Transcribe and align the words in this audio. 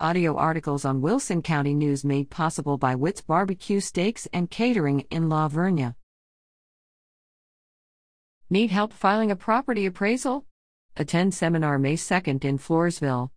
Audio 0.00 0.34
articles 0.34 0.84
on 0.84 1.00
Wilson 1.02 1.40
County 1.40 1.72
News 1.72 2.04
made 2.04 2.28
possible 2.28 2.76
by 2.76 2.96
Witt's 2.96 3.20
Barbecue 3.20 3.78
Steaks 3.78 4.26
and 4.32 4.50
Catering 4.50 5.06
in 5.08 5.28
La 5.28 5.48
Vernia. 5.48 5.94
Need 8.50 8.72
help 8.72 8.92
filing 8.92 9.30
a 9.30 9.36
property 9.36 9.86
appraisal? 9.86 10.46
Attend 10.96 11.32
seminar 11.32 11.78
May 11.78 11.94
2nd 11.94 12.44
in 12.44 12.58
Floresville. 12.58 13.30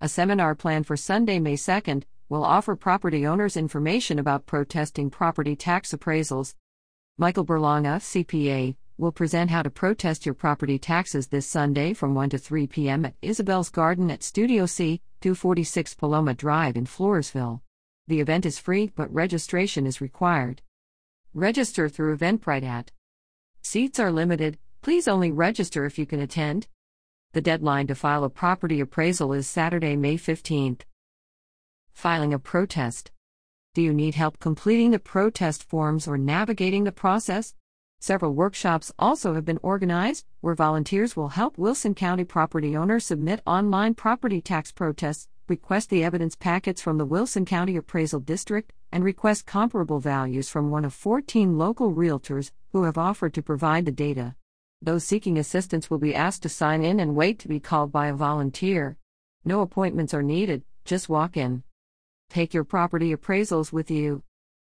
A 0.00 0.08
seminar 0.08 0.54
planned 0.54 0.86
for 0.86 0.96
Sunday, 0.96 1.40
May 1.40 1.54
2nd, 1.54 2.04
will 2.28 2.44
offer 2.44 2.76
property 2.76 3.26
owners 3.26 3.56
information 3.56 4.20
about 4.20 4.46
protesting 4.46 5.10
property 5.10 5.56
tax 5.56 5.92
appraisals. 5.92 6.54
Michael 7.16 7.44
Berlanga, 7.44 7.98
CPA, 7.98 8.76
will 8.98 9.12
present 9.12 9.48
how 9.48 9.62
to 9.62 9.70
protest 9.70 10.26
your 10.26 10.34
property 10.34 10.76
taxes 10.76 11.28
this 11.28 11.46
Sunday 11.46 11.94
from 11.94 12.16
1 12.16 12.30
to 12.30 12.38
3 12.38 12.66
p.m. 12.66 13.04
at 13.04 13.14
Isabel's 13.22 13.70
Garden 13.70 14.10
at 14.10 14.24
Studio 14.24 14.66
C, 14.66 15.00
246 15.20 15.94
Paloma 15.94 16.34
Drive 16.34 16.76
in 16.76 16.84
Floresville. 16.84 17.60
The 18.08 18.20
event 18.20 18.44
is 18.44 18.58
free, 18.58 18.90
but 18.96 19.12
registration 19.14 19.86
is 19.86 20.00
required. 20.00 20.62
Register 21.32 21.88
through 21.88 22.16
Eventbrite 22.16 22.64
at. 22.64 22.90
Seats 23.62 24.00
are 24.00 24.10
limited, 24.10 24.58
please 24.82 25.06
only 25.06 25.30
register 25.30 25.84
if 25.84 25.96
you 25.96 26.04
can 26.04 26.20
attend. 26.20 26.66
The 27.34 27.40
deadline 27.40 27.86
to 27.86 27.94
file 27.94 28.24
a 28.24 28.30
property 28.30 28.80
appraisal 28.80 29.32
is 29.32 29.46
Saturday, 29.46 29.94
May 29.94 30.16
15th. 30.16 30.80
Filing 31.92 32.34
a 32.34 32.38
protest. 32.40 33.12
Do 33.74 33.82
you 33.82 33.92
need 33.92 34.16
help 34.16 34.40
completing 34.40 34.90
the 34.90 34.98
protest 34.98 35.62
forms 35.62 36.08
or 36.08 36.18
navigating 36.18 36.82
the 36.82 36.90
process? 36.90 37.54
Several 38.00 38.32
workshops 38.32 38.92
also 38.98 39.34
have 39.34 39.44
been 39.44 39.58
organized 39.60 40.24
where 40.40 40.54
volunteers 40.54 41.16
will 41.16 41.30
help 41.30 41.58
Wilson 41.58 41.94
County 41.94 42.24
property 42.24 42.76
owners 42.76 43.04
submit 43.04 43.42
online 43.44 43.94
property 43.94 44.40
tax 44.40 44.70
protests, 44.70 45.26
request 45.48 45.90
the 45.90 46.04
evidence 46.04 46.36
packets 46.36 46.80
from 46.80 46.98
the 46.98 47.04
Wilson 47.04 47.44
County 47.44 47.76
Appraisal 47.76 48.20
District, 48.20 48.72
and 48.92 49.02
request 49.02 49.46
comparable 49.46 49.98
values 49.98 50.48
from 50.48 50.70
one 50.70 50.84
of 50.84 50.94
14 50.94 51.58
local 51.58 51.92
realtors 51.92 52.52
who 52.72 52.84
have 52.84 52.96
offered 52.96 53.34
to 53.34 53.42
provide 53.42 53.84
the 53.84 53.90
data. 53.90 54.36
Those 54.80 55.02
seeking 55.02 55.36
assistance 55.36 55.90
will 55.90 55.98
be 55.98 56.14
asked 56.14 56.42
to 56.44 56.48
sign 56.48 56.84
in 56.84 57.00
and 57.00 57.16
wait 57.16 57.40
to 57.40 57.48
be 57.48 57.58
called 57.58 57.90
by 57.90 58.06
a 58.06 58.14
volunteer. 58.14 58.96
No 59.44 59.60
appointments 59.60 60.14
are 60.14 60.22
needed, 60.22 60.62
just 60.84 61.08
walk 61.08 61.36
in. 61.36 61.64
Take 62.30 62.54
your 62.54 62.64
property 62.64 63.14
appraisals 63.14 63.72
with 63.72 63.90
you. 63.90 64.22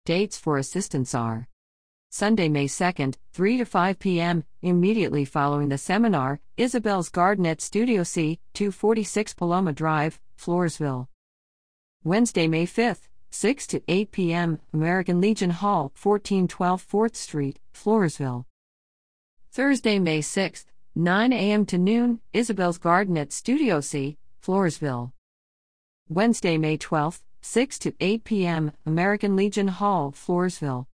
Dates 0.05 0.38
for 0.38 0.56
assistance 0.56 1.14
are 1.14 1.48
Sunday, 2.11 2.48
May 2.48 2.67
2nd, 2.67 3.17
3 3.34 3.59
to 3.59 3.64
5 3.67 3.98
p.m., 3.98 4.45
immediately 4.62 5.27
following 5.27 5.69
the 5.69 5.77
seminar, 5.77 6.41
Isabel's 6.56 7.11
Garden 7.11 7.45
at 7.45 7.61
Studio 7.61 8.03
C, 8.03 8.41
246 8.55 9.34
Paloma 9.34 9.75
Drive, 9.75 10.19
Floresville. 10.41 11.09
Wednesday, 12.05 12.48
May 12.48 12.67
5th, 12.67 13.09
6 13.31 13.67
to 13.67 13.83
8 13.89 14.11
p.m., 14.11 14.59
American 14.73 15.20
Legion 15.20 15.50
Hall, 15.50 15.92
1412 16.00 16.87
4th 16.91 17.15
Street, 17.15 17.59
Floresville. 17.75 18.47
Thursday, 19.50 19.98
May 19.98 20.20
6th, 20.20 20.65
9 20.95 21.33
a.m. 21.33 21.67
to 21.67 21.77
noon, 21.77 22.20
Isabel's 22.33 22.78
Garden 22.78 23.19
at 23.19 23.33
Studio 23.33 23.81
C, 23.81 24.17
Floresville. 24.43 25.12
Wednesday, 26.09 26.56
May 26.56 26.78
12th, 26.78 27.20
6 27.43 27.78
to 27.81 27.93
8 28.00 28.25
p.m., 28.25 28.72
American 28.87 29.37
Legion 29.37 29.69
Hall, 29.69 30.11
Floresville. 30.11 30.87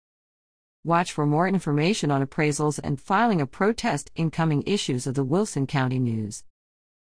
Watch 0.85 1.13
for 1.13 1.25
more 1.25 1.47
information 1.47 2.11
on 2.11 2.21
appraisals 2.21 2.77
and 2.83 2.99
filing 2.99 3.39
a 3.39 3.47
protest 3.47 4.11
in 4.17 4.29
coming 4.29 4.63
issues 4.65 5.07
of 5.07 5.13
the 5.13 5.23
Wilson 5.23 5.65
County 5.65 5.97
News. 5.97 6.43